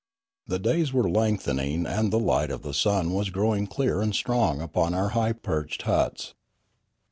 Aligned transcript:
The 0.47 0.57
days 0.57 0.91
were 0.91 1.07
lengthening, 1.07 1.85
and 1.85 2.11
the 2.11 2.17
light 2.17 2.49
of 2.49 2.63
the 2.63 2.73
sun 2.73 3.13
was 3.13 3.29
growing 3.29 3.67
clear 3.67 4.01
and 4.01 4.15
strong 4.15 4.59
upon 4.59 4.95
our 4.95 5.09
high 5.09 5.33
perched 5.33 5.83
huts. 5.83 6.33